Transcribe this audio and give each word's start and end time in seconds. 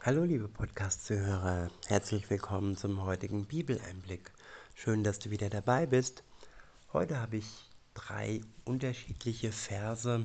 Hallo 0.00 0.22
liebe 0.22 0.46
Podcast-Zuhörer, 0.46 1.72
herzlich 1.88 2.30
willkommen 2.30 2.76
zum 2.76 3.02
heutigen 3.02 3.46
Bibeleinblick. 3.46 4.30
Schön, 4.76 5.02
dass 5.02 5.18
du 5.18 5.30
wieder 5.30 5.50
dabei 5.50 5.86
bist. 5.86 6.22
Heute 6.92 7.20
habe 7.20 7.38
ich 7.38 7.68
drei 7.94 8.40
unterschiedliche 8.64 9.50
Verse 9.50 10.24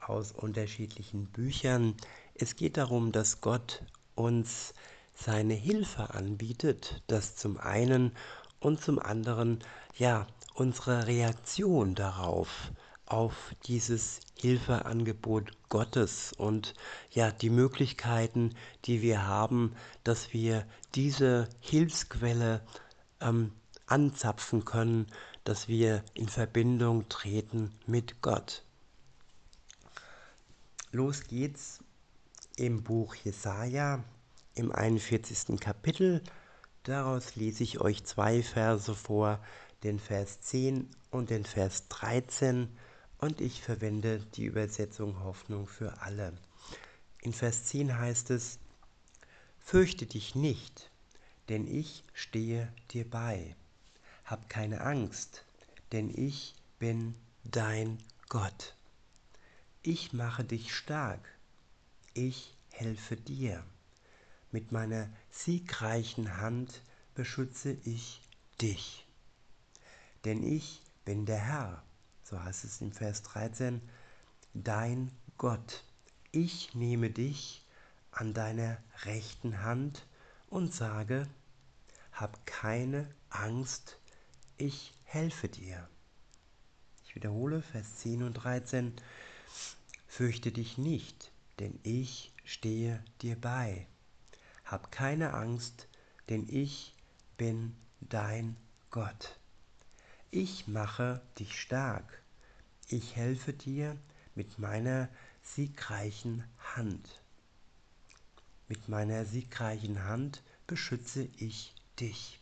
aus 0.00 0.30
unterschiedlichen 0.30 1.26
Büchern. 1.26 1.96
Es 2.36 2.54
geht 2.54 2.76
darum, 2.76 3.10
dass 3.10 3.40
Gott 3.40 3.82
uns 4.14 4.74
seine 5.12 5.54
Hilfe 5.54 6.14
anbietet, 6.14 7.02
das 7.08 7.34
zum 7.34 7.58
einen 7.58 8.12
und 8.60 8.80
zum 8.80 9.00
anderen 9.00 9.58
ja 9.96 10.28
unsere 10.54 11.08
Reaktion 11.08 11.96
darauf 11.96 12.70
auf 13.06 13.54
dieses 13.66 14.20
Hilfeangebot 14.38 15.52
Gottes 15.68 16.32
und 16.32 16.74
ja 17.10 17.30
die 17.30 17.50
Möglichkeiten, 17.50 18.54
die 18.84 19.02
wir 19.02 19.26
haben, 19.26 19.74
dass 20.04 20.32
wir 20.32 20.66
diese 20.94 21.48
Hilfsquelle 21.60 22.62
ähm, 23.20 23.52
anzapfen 23.86 24.64
können, 24.64 25.06
dass 25.44 25.68
wir 25.68 26.02
in 26.14 26.28
Verbindung 26.28 27.08
treten 27.08 27.72
mit 27.86 28.22
Gott. 28.22 28.64
Los 30.90 31.24
geht's 31.24 31.80
im 32.56 32.82
Buch 32.82 33.14
Jesaja 33.16 34.02
im 34.54 34.72
41. 34.72 35.60
Kapitel. 35.60 36.22
Daraus 36.84 37.34
lese 37.36 37.64
ich 37.64 37.80
euch 37.80 38.04
zwei 38.04 38.42
Verse 38.42 38.94
vor, 38.94 39.40
den 39.82 39.98
Vers 39.98 40.40
10 40.40 40.88
und 41.10 41.30
den 41.30 41.44
Vers 41.44 41.88
13 41.88 42.68
und 43.24 43.40
ich 43.40 43.62
verwende 43.62 44.18
die 44.34 44.44
Übersetzung 44.44 45.24
Hoffnung 45.24 45.66
für 45.66 46.02
alle. 46.02 46.34
In 47.22 47.32
Vers 47.32 47.64
10 47.64 47.98
heißt 47.98 48.28
es, 48.28 48.58
Fürchte 49.60 50.04
dich 50.04 50.34
nicht, 50.34 50.90
denn 51.48 51.66
ich 51.66 52.04
stehe 52.12 52.70
dir 52.90 53.08
bei. 53.08 53.56
Hab 54.26 54.50
keine 54.50 54.82
Angst, 54.82 55.46
denn 55.92 56.10
ich 56.14 56.54
bin 56.78 57.14
dein 57.44 57.96
Gott. 58.28 58.76
Ich 59.82 60.12
mache 60.12 60.44
dich 60.44 60.74
stark, 60.74 61.26
ich 62.12 62.54
helfe 62.72 63.16
dir. 63.16 63.64
Mit 64.52 64.70
meiner 64.70 65.08
siegreichen 65.30 66.36
Hand 66.36 66.82
beschütze 67.14 67.74
ich 67.84 68.20
dich. 68.60 69.06
Denn 70.26 70.42
ich 70.42 70.82
bin 71.06 71.24
der 71.24 71.38
Herr, 71.38 71.82
so 72.24 72.42
heißt 72.42 72.64
es 72.64 72.80
im 72.80 72.92
Vers 72.92 73.22
13, 73.22 73.80
dein 74.54 75.10
Gott. 75.36 75.84
Ich 76.32 76.74
nehme 76.74 77.10
dich 77.10 77.64
an 78.10 78.32
deiner 78.32 78.78
rechten 79.04 79.62
Hand 79.62 80.06
und 80.48 80.72
sage, 80.72 81.28
hab 82.12 82.46
keine 82.46 83.08
Angst, 83.28 83.98
ich 84.56 84.94
helfe 85.04 85.48
dir. 85.48 85.88
Ich 87.04 87.14
wiederhole 87.14 87.60
Vers 87.60 87.96
10 87.96 88.22
und 88.22 88.34
13, 88.34 88.94
fürchte 90.08 90.50
dich 90.50 90.78
nicht, 90.78 91.30
denn 91.58 91.78
ich 91.82 92.32
stehe 92.44 93.04
dir 93.20 93.38
bei. 93.40 93.86
Hab 94.64 94.90
keine 94.90 95.34
Angst, 95.34 95.88
denn 96.30 96.46
ich 96.48 96.94
bin 97.36 97.76
dein 98.00 98.56
Gott. 98.90 99.38
Ich 100.36 100.66
mache 100.66 101.22
dich 101.38 101.60
stark. 101.60 102.20
Ich 102.88 103.14
helfe 103.14 103.52
dir 103.52 103.96
mit 104.34 104.58
meiner 104.58 105.08
siegreichen 105.44 106.42
Hand. 106.74 107.22
Mit 108.66 108.88
meiner 108.88 109.26
siegreichen 109.26 110.02
Hand 110.02 110.42
beschütze 110.66 111.28
ich 111.36 111.72
dich. 112.00 112.40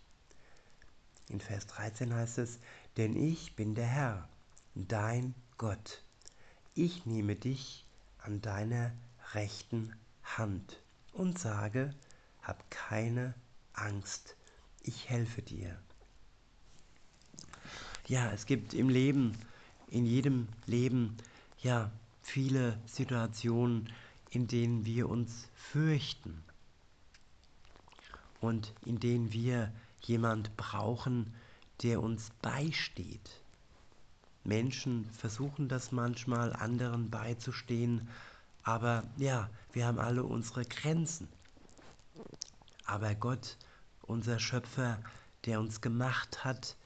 In 1.28 1.42
Vers 1.42 1.66
13 1.66 2.14
heißt 2.14 2.38
es, 2.38 2.60
denn 2.96 3.14
ich 3.14 3.56
bin 3.56 3.74
der 3.74 3.88
Herr, 3.88 4.26
dein 4.74 5.34
Gott. 5.58 6.02
Ich 6.74 7.04
nehme 7.04 7.36
dich 7.36 7.84
an 8.16 8.40
deiner 8.40 8.92
rechten 9.34 9.94
Hand 10.22 10.82
und 11.12 11.38
sage, 11.38 11.94
hab 12.40 12.70
keine 12.70 13.34
Angst, 13.74 14.34
ich 14.82 15.10
helfe 15.10 15.42
dir. 15.42 15.78
Ja, 18.08 18.32
es 18.32 18.46
gibt 18.46 18.74
im 18.74 18.88
Leben, 18.88 19.32
in 19.88 20.06
jedem 20.06 20.48
Leben, 20.66 21.16
ja, 21.62 21.90
viele 22.22 22.78
Situationen, 22.86 23.92
in 24.30 24.48
denen 24.48 24.84
wir 24.84 25.08
uns 25.08 25.48
fürchten 25.54 26.42
und 28.40 28.74
in 28.84 28.98
denen 28.98 29.32
wir 29.32 29.72
jemand 30.00 30.56
brauchen, 30.56 31.32
der 31.82 32.02
uns 32.02 32.30
beisteht. 32.42 33.40
Menschen 34.42 35.08
versuchen 35.12 35.68
das 35.68 35.92
manchmal, 35.92 36.52
anderen 36.52 37.08
beizustehen, 37.08 38.08
aber 38.64 39.04
ja, 39.16 39.48
wir 39.72 39.86
haben 39.86 40.00
alle 40.00 40.24
unsere 40.24 40.64
Grenzen. 40.64 41.28
Aber 42.84 43.14
Gott, 43.14 43.56
unser 44.02 44.40
Schöpfer, 44.40 44.98
der 45.44 45.60
uns 45.60 45.80
gemacht 45.80 46.44
hat, 46.44 46.76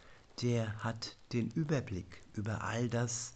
der 0.42 0.82
hat 0.84 1.16
den 1.32 1.50
Überblick 1.50 2.22
über 2.34 2.62
all 2.64 2.88
das, 2.88 3.34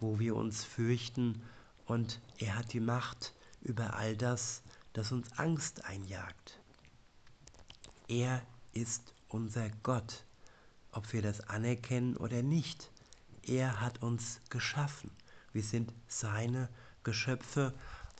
wo 0.00 0.18
wir 0.18 0.36
uns 0.36 0.64
fürchten, 0.64 1.42
und 1.86 2.20
er 2.38 2.56
hat 2.56 2.72
die 2.72 2.80
Macht 2.80 3.32
über 3.62 3.94
all 3.94 4.16
das, 4.16 4.62
das 4.92 5.12
uns 5.12 5.32
Angst 5.38 5.84
einjagt. 5.84 6.58
Er 8.08 8.42
ist 8.72 9.14
unser 9.28 9.70
Gott, 9.82 10.24
ob 10.92 11.12
wir 11.12 11.22
das 11.22 11.40
anerkennen 11.48 12.16
oder 12.16 12.42
nicht. 12.42 12.90
Er 13.42 13.80
hat 13.80 14.02
uns 14.02 14.40
geschaffen. 14.50 15.10
Wir 15.52 15.62
sind 15.62 15.92
seine 16.08 16.68
Geschöpfe 17.04 17.72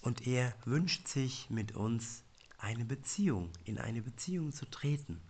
und 0.02 0.26
er 0.26 0.54
wünscht 0.64 1.08
sich 1.08 1.50
mit 1.50 1.74
uns 1.74 2.22
eine 2.58 2.84
Beziehung, 2.84 3.50
in 3.64 3.78
eine 3.78 4.02
Beziehung 4.02 4.52
zu 4.52 4.64
treten. 4.66 5.20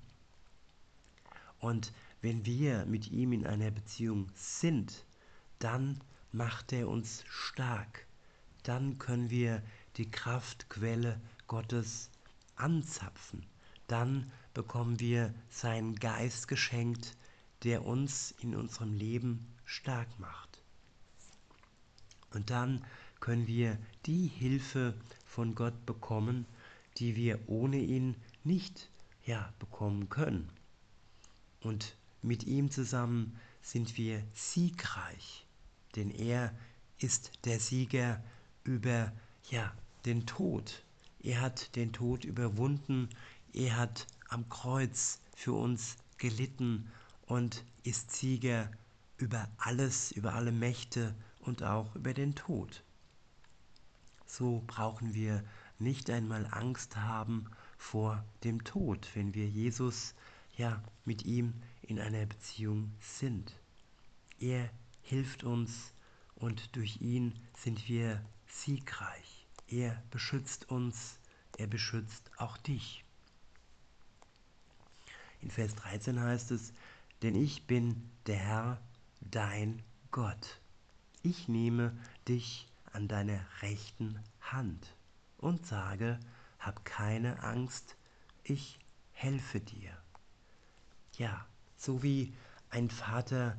Und 1.59 1.93
wenn 2.23 2.45
wir 2.45 2.87
mit 2.87 3.11
ihm 3.11 3.33
in 3.33 3.47
einer 3.47 3.71
Beziehung 3.71 4.29
sind, 4.35 5.05
dann 5.59 6.01
macht 6.33 6.73
er 6.73 6.89
uns 6.89 7.25
stark. 7.29 8.07
Dann 8.63 8.99
können 8.99 9.31
wir 9.31 9.63
die 9.97 10.11
Kraftquelle 10.11 11.21
Gottes 11.47 12.11
anzapfen. 12.57 13.47
Dann 13.87 14.31
bekommen 14.55 14.99
wir 15.01 15.33
seinen 15.49 15.95
Geist 15.95 16.49
geschenkt, 16.49 17.17
der 17.63 17.85
uns 17.85 18.33
in 18.41 18.55
unserem 18.55 18.95
Leben 18.95 19.47
stark 19.65 20.09
macht. 20.19 20.63
Und 22.33 22.51
dann 22.51 22.85
können 23.21 23.47
wir 23.47 23.79
die 24.05 24.27
Hilfe 24.27 24.95
von 25.25 25.55
Gott 25.55 25.87
bekommen, 25.87 26.47
die 26.99 27.17
wir 27.17 27.49
ohne 27.49 27.79
ihn 27.79 28.17
nicht 28.45 28.91
ja, 29.25 29.53
bekommen 29.59 30.09
können. 30.09 30.51
Und 31.61 31.97
mit 32.27 32.45
ihm 32.45 32.71
zusammen 32.71 33.39
sind 33.63 33.97
wir 33.97 34.23
siegreich, 34.35 35.47
denn 35.95 36.11
er 36.11 36.53
ist 36.99 37.31
der 37.45 37.61
Sieger 37.61 38.23
über 38.65 39.13
ja, 39.51 39.73
den 40.05 40.27
Tod. 40.27 40.83
Er 41.21 41.41
hat 41.41 41.77
den 41.77 41.93
Tod 41.93 42.25
überwunden, 42.25 43.09
er 43.53 43.77
hat 43.77 44.07
am 44.29 44.49
Kreuz 44.49 45.21
für 45.37 45.53
uns 45.53 45.97
gelitten 46.19 46.91
und 47.27 47.65
ist 47.85 48.13
Sieger 48.13 48.71
über 49.19 49.49
alles, 49.59 50.13
über 50.13 50.35
alle 50.35 50.53
Mächte 50.53 51.15
und 51.41 51.63
auch 51.63 51.95
über 51.95 52.13
den 52.13 52.35
Tod. 52.35 52.83
So 54.27 54.65
brauchen 54.67 55.15
wir 55.15 55.45
nicht 55.79 56.11
einmal 56.11 56.49
Angst 56.51 56.97
haben 56.97 57.47
vor 57.79 58.25
dem 58.43 58.65
Tod, 58.65 59.09
wenn 59.15 59.35
wir 59.35 59.47
Jesus 59.47 60.15
ja 60.57 60.83
mit 61.05 61.25
ihm 61.25 61.55
in 61.87 62.01
einer 62.01 62.27
Beziehung 62.27 62.93
sind. 63.01 63.53
Er 64.41 64.69
hilft 65.03 65.45
uns 65.45 65.93
und 66.35 66.75
durch 66.77 67.01
ihn 67.01 67.33
sind 67.57 67.89
wir 67.89 68.23
siegreich. 68.47 69.47
Er 69.69 70.03
beschützt 70.11 70.71
uns, 70.71 71.19
er 71.59 71.67
beschützt 71.67 72.31
auch 72.39 72.57
dich. 72.59 73.05
In 75.41 75.51
Vers 75.51 75.75
13 75.77 76.21
heißt 76.21 76.51
es, 76.51 76.73
denn 77.23 77.35
ich 77.35 77.67
bin 77.67 78.11
der 78.27 78.37
Herr, 78.37 78.81
dein 79.21 79.83
Gott. 80.11 80.61
Ich 81.23 81.49
nehme 81.49 81.97
dich 82.29 82.69
an 82.93 83.09
deine 83.09 83.45
rechten 83.63 84.19
Hand 84.41 84.95
und 85.39 85.67
sage, 85.67 86.19
hab 86.59 86.85
keine 86.85 87.43
Angst, 87.43 87.97
ich 88.45 88.79
helfe 89.13 89.61
dir. 89.61 89.97
Ja, 91.19 91.47
so 91.77 92.03
wie 92.03 92.35
ein 92.71 92.91
Vater 92.91 93.57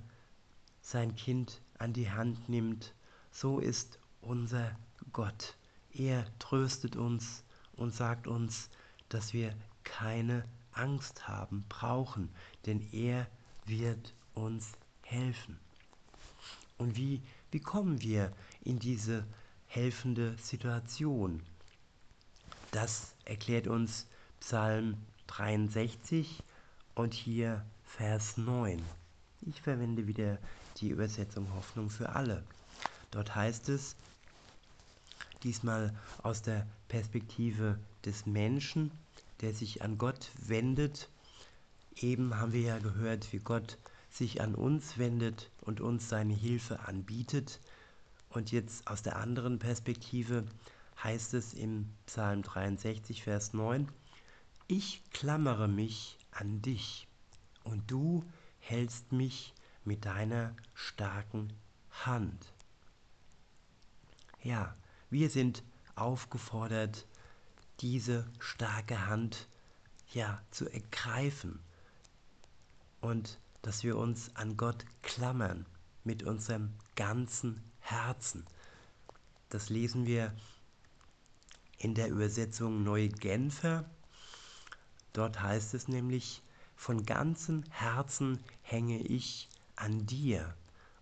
sein 0.82 1.16
Kind 1.16 1.62
an 1.78 1.94
die 1.94 2.10
Hand 2.10 2.50
nimmt, 2.50 2.94
so 3.32 3.60
ist 3.60 4.00
unser 4.22 4.76
Gott. 5.14 5.58
Er 5.92 6.26
tröstet 6.40 6.96
uns 6.96 7.44
und 7.74 7.94
sagt 7.94 8.28
uns, 8.28 8.70
dass 9.10 9.34
wir 9.34 9.54
keine 9.84 10.44
Angst 10.72 11.28
haben 11.28 11.66
brauchen, 11.70 12.30
denn 12.66 12.82
er 12.92 13.28
wird 13.66 14.14
uns 14.34 14.74
helfen. 15.02 15.60
Und 16.78 16.96
wie, 16.96 17.22
wie 17.52 17.60
kommen 17.60 18.02
wir 18.02 18.32
in 18.64 18.80
diese 18.80 19.26
helfende 19.66 20.38
Situation? 20.38 21.42
Das 22.72 23.16
erklärt 23.26 23.68
uns 23.68 24.08
Psalm 24.40 24.98
63 25.28 26.44
und 26.94 27.14
hier 27.14 27.66
Vers 27.88 28.38
9. 28.38 28.84
Ich 29.42 29.62
verwende 29.62 30.06
wieder 30.06 30.38
die 30.78 30.90
Übersetzung 30.90 31.52
Hoffnung 31.56 31.90
für 31.90 32.10
alle. 32.10 32.44
Dort 33.10 33.34
heißt 33.34 33.70
es, 33.70 33.96
diesmal 35.42 35.96
aus 36.22 36.44
der 36.44 36.68
Perspektive 36.90 37.80
des 38.06 38.28
Menschen, 38.28 38.92
der 39.42 39.54
sich 39.54 39.82
an 39.82 39.98
Gott 39.98 40.30
wendet. 40.38 41.10
Eben 41.96 42.38
haben 42.38 42.54
wir 42.54 42.62
ja 42.62 42.78
gehört, 42.78 43.34
wie 43.34 43.40
Gott 43.40 43.80
sich 44.12 44.42
an 44.42 44.54
uns 44.54 45.00
wendet 45.00 45.50
und 45.62 45.82
uns 45.82 46.08
seine 46.08 46.36
Hilfe 46.36 46.82
anbietet. 46.82 47.60
Und 48.30 48.52
jetzt 48.52 48.88
aus 48.88 49.02
der 49.02 49.16
anderen 49.16 49.58
Perspektive 49.58 50.44
heißt 51.04 51.34
es 51.34 51.54
im 51.54 51.90
Psalm 52.06 52.44
63, 52.44 53.24
Vers 53.24 53.54
9, 53.54 53.88
Ich 54.68 55.02
klammere 55.12 55.68
mich 55.68 56.18
an 56.32 56.62
dich 56.62 57.07
und 57.68 57.90
du 57.92 58.24
hältst 58.60 59.12
mich 59.12 59.54
mit 59.84 60.06
deiner 60.06 60.56
starken 60.74 61.54
Hand. 61.92 62.54
Ja, 64.42 64.76
wir 65.10 65.30
sind 65.30 65.64
aufgefordert, 65.96 67.06
diese 67.80 68.28
starke 68.40 69.08
Hand 69.08 69.48
ja 70.14 70.42
zu 70.52 70.70
ergreifen 70.70 71.60
und 73.02 73.40
dass 73.62 73.84
wir 73.84 73.98
uns 73.98 74.36
an 74.36 74.58
Gott 74.58 74.86
klammern 75.02 75.66
mit 76.04 76.24
unserem 76.24 76.74
ganzen 76.96 77.64
Herzen. 77.80 78.46
Das 79.50 79.70
lesen 79.70 80.06
wir 80.06 80.34
in 81.78 81.94
der 81.94 82.10
Übersetzung 82.10 82.84
Neue 82.84 83.10
Genfer. 83.10 83.90
Dort 85.14 85.42
heißt 85.42 85.74
es 85.74 85.88
nämlich, 85.88 86.42
von 86.78 87.06
ganzem 87.06 87.64
Herzen 87.72 88.40
hänge 88.62 89.00
ich 89.00 89.50
an 89.76 90.06
dir 90.06 90.56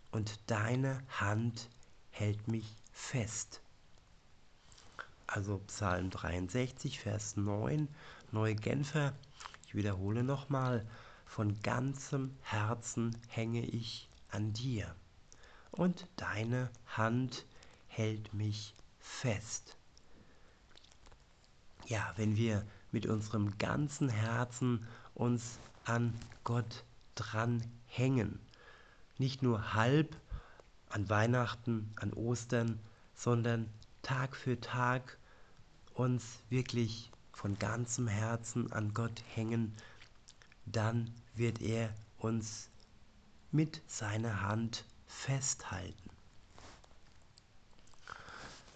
und 0.10 0.40
deine 0.48 1.04
Hand 1.20 1.70
hält 2.10 2.48
mich 2.48 2.74
fest. 2.92 3.62
Also 5.28 5.60
Psalm 5.68 6.10
63, 6.10 7.00
Vers 7.00 7.36
9, 7.36 7.90
Neue 8.32 8.56
Genfer. 8.56 9.14
Ich 9.68 9.76
wiederhole 9.76 10.24
nochmal, 10.24 10.88
von 11.26 11.62
ganzem 11.62 12.36
Herzen 12.42 13.16
hänge 13.28 13.66
ich 13.66 14.10
an 14.30 14.54
dir 14.54 14.96
und 15.72 16.08
deine 16.16 16.70
Hand 16.88 17.46
hält 17.88 18.34
mich 18.34 18.74
fest. 18.98 19.76
Ja, 21.88 22.14
wenn 22.16 22.38
wir 22.38 22.66
mit 22.92 23.06
unserem 23.06 23.58
ganzen 23.58 24.08
Herzen 24.08 24.88
uns 25.16 25.60
an 25.86 26.14
Gott 26.44 26.84
dran 27.16 27.64
hängen, 27.88 28.40
nicht 29.18 29.42
nur 29.42 29.74
halb 29.74 30.16
an 30.90 31.10
Weihnachten, 31.10 31.92
an 31.96 32.14
Ostern, 32.14 32.80
sondern 33.16 33.70
Tag 34.02 34.36
für 34.36 34.60
Tag 34.60 35.18
uns 35.94 36.24
wirklich 36.50 37.12
von 37.32 37.58
ganzem 37.58 38.08
Herzen 38.08 38.72
an 38.72 38.94
Gott 38.94 39.24
hängen, 39.34 39.76
dann 40.66 41.12
wird 41.36 41.62
er 41.62 41.94
uns 42.18 42.70
mit 43.52 43.82
seiner 43.88 44.42
Hand 44.42 44.86
festhalten. 45.08 46.10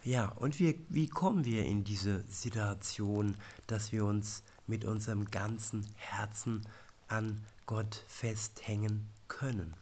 Ja, 0.04 0.30
und 0.30 0.60
wie, 0.60 0.80
wie 0.90 1.08
kommen 1.08 1.44
wir 1.46 1.66
in 1.66 1.84
diese 1.84 2.24
Situation, 2.30 3.36
dass 3.68 3.92
wir 3.92 4.06
uns 4.06 4.44
mit 4.70 4.86
unserem 4.86 5.30
ganzen 5.30 5.86
Herzen 5.96 6.66
an 7.08 7.44
Gott 7.66 8.06
festhängen 8.08 9.10
können? 9.28 9.74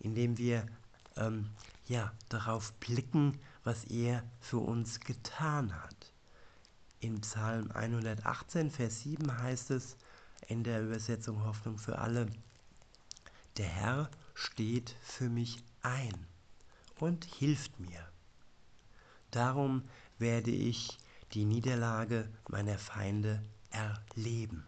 Indem 0.00 0.38
wir 0.38 0.66
ähm, 1.16 1.50
ja, 1.86 2.12
darauf 2.28 2.72
blicken, 2.74 3.38
was 3.62 3.84
er 3.84 4.22
für 4.40 4.58
uns 4.58 5.00
getan 5.00 5.72
hat. 5.82 6.12
In 7.00 7.20
Psalm 7.20 7.70
118, 7.70 8.70
Vers 8.70 9.02
7 9.02 9.38
heißt 9.38 9.70
es 9.70 9.96
in 10.48 10.64
der 10.64 10.82
Übersetzung 10.82 11.44
Hoffnung 11.44 11.78
für 11.78 11.98
alle, 11.98 12.26
der 13.56 13.66
Herr 13.66 14.10
steht 14.34 14.96
für 15.02 15.28
mich 15.28 15.62
ein 15.82 16.26
und 16.98 17.24
hilft 17.24 17.78
mir. 17.78 18.08
Darum 19.30 19.82
werde 20.18 20.50
ich 20.50 20.98
die 21.32 21.44
Niederlage 21.44 22.28
meiner 22.48 22.78
Feinde 22.78 23.42
erleben. 23.74 24.64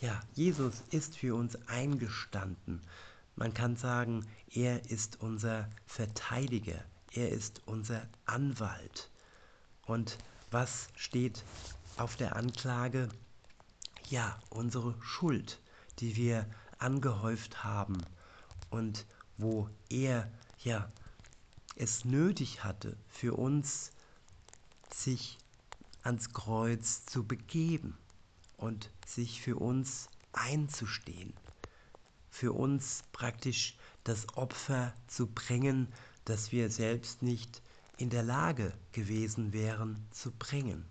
Ja, 0.00 0.20
Jesus 0.34 0.82
ist 0.90 1.16
für 1.16 1.34
uns 1.34 1.56
eingestanden. 1.68 2.82
Man 3.36 3.52
kann 3.54 3.76
sagen, 3.76 4.26
er 4.50 4.90
ist 4.90 5.20
unser 5.20 5.68
Verteidiger, 5.86 6.82
er 7.12 7.30
ist 7.30 7.62
unser 7.66 8.06
Anwalt. 8.24 9.10
Und 9.86 10.18
was 10.50 10.88
steht 10.96 11.44
auf 11.96 12.16
der 12.16 12.36
Anklage? 12.36 13.08
Ja, 14.08 14.38
unsere 14.50 14.94
Schuld, 15.02 15.60
die 15.98 16.16
wir 16.16 16.46
angehäuft 16.78 17.64
haben 17.64 17.98
und 18.70 19.04
wo 19.36 19.68
er 19.88 20.30
ja 20.58 20.90
es 21.76 22.04
nötig 22.04 22.64
hatte, 22.64 22.96
für 23.08 23.34
uns 23.34 23.92
sich 24.92 25.38
ans 26.08 26.32
Kreuz 26.32 27.04
zu 27.04 27.22
begeben 27.22 27.94
und 28.56 28.90
sich 29.06 29.42
für 29.42 29.56
uns 29.56 30.08
einzustehen, 30.32 31.34
für 32.30 32.52
uns 32.52 33.04
praktisch 33.12 33.76
das 34.04 34.26
Opfer 34.34 34.94
zu 35.06 35.26
bringen, 35.26 35.86
das 36.24 36.50
wir 36.50 36.70
selbst 36.70 37.20
nicht 37.20 37.60
in 37.98 38.08
der 38.08 38.22
Lage 38.22 38.72
gewesen 38.92 39.52
wären 39.52 40.02
zu 40.10 40.32
bringen. 40.32 40.86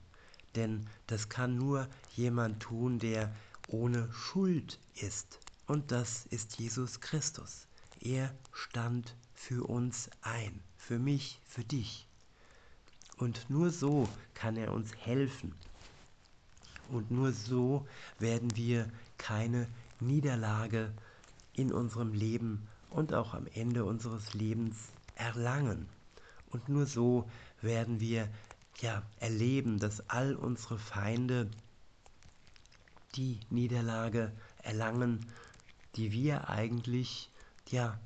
Denn 0.56 0.88
das 1.08 1.30
kann 1.30 1.56
nur 1.56 1.90
jemand 2.16 2.62
tun, 2.62 3.00
der 3.00 3.36
ohne 3.70 4.14
Schuld 4.14 4.80
ist. 4.94 5.40
Und 5.66 5.92
das 5.92 6.28
ist 6.28 6.60
Jesus 6.60 7.02
Christus. 7.02 7.68
Er 8.00 8.34
stand 8.54 9.16
für 9.34 9.68
uns 9.68 10.12
ein 10.22 10.62
für 10.78 11.00
mich, 11.00 11.42
für 11.46 11.64
dich. 11.64 12.07
Und 13.18 13.50
nur 13.50 13.72
so 13.72 14.08
kann 14.34 14.58
er 14.58 14.74
uns 14.74 14.96
helfen. 14.96 15.54
Und 16.90 17.12
nur 17.12 17.34
so 17.34 17.86
werden 18.20 18.56
wir 18.56 18.90
keine 19.18 19.68
Niederlage 20.00 20.94
in 21.54 21.74
unserem 21.74 22.14
Leben 22.14 22.68
und 22.90 23.14
auch 23.14 23.34
am 23.34 23.48
Ende 23.54 23.84
unseres 23.84 24.34
Lebens 24.34 24.92
erlangen. 25.16 25.90
Und 26.52 26.70
nur 26.70 26.86
so 26.86 27.30
werden 27.62 28.00
wir 28.00 28.30
ja 28.80 29.02
erleben, 29.20 29.80
dass 29.80 30.08
all 30.10 30.36
unsere 30.36 30.78
Feinde 30.78 31.50
die 33.16 33.40
Niederlage 33.50 34.32
erlangen, 34.62 35.26
die 35.96 36.12
wir 36.12 36.50
eigentlich 36.50 37.32
ja 37.70 38.00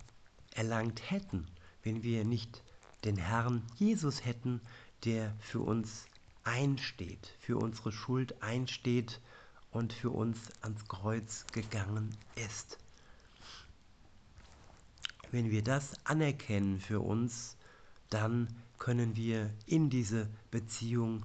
erlangt 0.56 1.12
hätten, 1.12 1.46
wenn 1.84 2.03
wir 2.03 2.24
nicht 2.24 2.63
den 3.03 3.18
Herrn 3.18 3.63
Jesus 3.75 4.24
hätten, 4.25 4.62
der 5.05 5.34
für 5.39 5.60
uns 5.60 6.05
einsteht, 6.43 7.34
für 7.39 7.58
unsere 7.58 7.91
Schuld 7.91 8.41
einsteht 8.41 9.20
und 9.72 9.93
für 9.93 10.10
uns 10.10 10.39
ans 10.62 10.88
Kreuz 10.88 11.46
gegangen 11.51 12.15
ist. 12.36 12.77
Wenn 15.31 15.50
wir 15.50 15.63
das 15.63 15.93
anerkennen 16.03 16.79
für 16.79 17.00
uns, 17.00 17.55
dann 18.10 18.48
können 18.77 19.15
wir 19.15 19.50
in 19.65 19.89
diese 19.89 20.27
Beziehung 20.50 21.24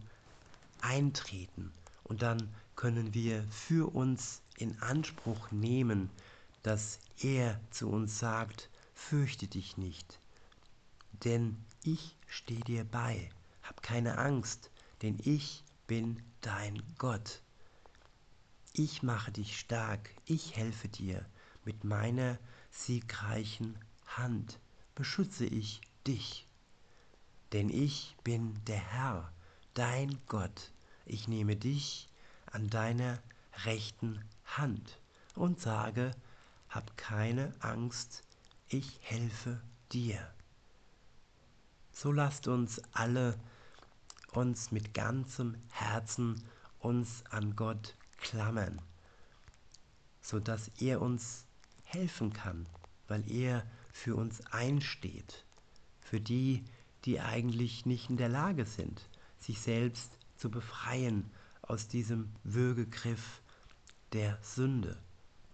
eintreten 0.80 1.73
und 2.04 2.23
dann 2.23 2.49
können 2.76 3.14
wir 3.14 3.42
für 3.50 3.92
uns 3.95 4.42
in 4.59 4.80
Anspruch 4.80 5.50
nehmen, 5.50 6.11
dass 6.62 7.00
er 7.21 7.59
zu 7.71 7.88
uns 7.88 8.18
sagt, 8.18 8.68
fürchte 8.95 9.49
dich 9.49 9.76
nicht, 9.76 10.21
denn 11.25 11.56
ich 11.83 12.16
stehe 12.26 12.61
dir 12.61 12.85
bei. 12.85 13.30
Hab 13.68 13.82
keine 13.82 14.18
Angst, 14.18 14.70
denn 15.02 15.18
ich 15.23 15.64
bin 15.87 16.23
dein 16.40 16.82
Gott. 16.99 17.42
Ich 18.73 19.02
mache 19.02 19.32
dich 19.32 19.58
stark, 19.58 20.11
ich 20.25 20.56
helfe 20.56 20.88
dir. 20.88 21.25
Mit 21.64 21.85
meiner 21.85 22.38
siegreichen 22.70 23.78
Hand 24.06 24.61
beschütze 24.94 25.46
ich 25.46 25.80
dich. 26.06 26.46
Denn 27.52 27.70
ich 27.70 28.16
bin 28.23 28.62
der 28.66 28.76
Herr, 28.78 29.32
dein 29.75 30.18
Gott, 30.26 30.73
ich 31.04 31.26
nehme 31.26 31.56
dich 31.56 32.08
an 32.46 32.68
deiner 32.68 33.18
rechten 33.64 34.23
Hand 34.44 34.99
und 35.35 35.61
sage, 35.61 36.12
hab 36.68 36.96
keine 36.96 37.52
Angst, 37.61 38.23
ich 38.68 38.99
helfe 39.02 39.61
dir. 39.92 40.18
So 41.92 42.12
lasst 42.12 42.46
uns 42.49 42.80
alle 42.92 43.38
uns 44.37 44.71
mit 44.71 44.93
ganzem 44.95 45.57
Herzen 45.71 46.43
uns 46.78 47.25
an 47.31 47.57
Gott 47.57 47.95
klammern, 48.19 48.81
so 50.21 50.38
dass 50.38 50.71
er 50.78 51.00
uns 51.00 51.45
helfen 51.85 52.33
kann, 52.33 52.66
weil 53.09 53.31
er 53.31 53.64
für 53.93 54.14
uns 54.14 54.45
einsteht, 54.52 55.45
für 56.00 56.21
die, 56.21 56.64
die 57.05 57.21
eigentlich 57.21 57.87
nicht 57.87 58.11
in 58.11 58.16
der 58.16 58.28
Lage 58.28 58.66
sind, 58.66 59.09
sich 59.40 59.61
selbst 59.61 60.11
zu 60.37 60.50
befreien 60.50 61.31
aus 61.62 61.88
diesem 61.88 62.31
Würgegriff 62.45 63.40
der 64.12 64.38
Sünde. 64.43 64.99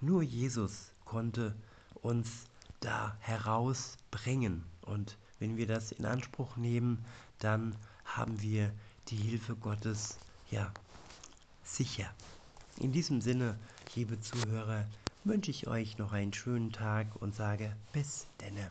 Nur 0.00 0.22
Jesus 0.22 0.92
konnte 1.04 1.54
uns 1.94 2.46
da 2.80 3.16
herausbringen 3.20 4.64
und 4.80 5.16
wenn 5.38 5.56
wir 5.56 5.66
das 5.66 5.92
in 5.92 6.04
Anspruch 6.04 6.56
nehmen, 6.56 7.04
dann 7.38 7.76
haben 8.04 8.40
wir 8.42 8.72
die 9.08 9.16
Hilfe 9.16 9.56
Gottes 9.56 10.18
ja 10.50 10.72
sicher. 11.64 12.12
In 12.78 12.92
diesem 12.92 13.20
Sinne, 13.20 13.58
liebe 13.94 14.20
Zuhörer, 14.20 14.86
wünsche 15.24 15.50
ich 15.50 15.68
euch 15.68 15.98
noch 15.98 16.12
einen 16.12 16.32
schönen 16.32 16.72
Tag 16.72 17.06
und 17.20 17.34
sage 17.34 17.76
bis 17.92 18.26
denne. 18.40 18.70